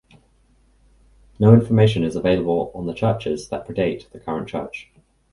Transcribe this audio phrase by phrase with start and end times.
[1.37, 4.89] No information is available on the churches that predate the current church.